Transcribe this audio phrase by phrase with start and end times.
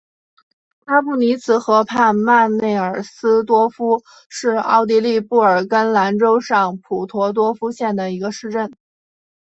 [0.87, 8.71] 拉布尼茨河畔曼内尔斯多夫是奥地利布尔根兰州上普伦多夫县的一个市镇。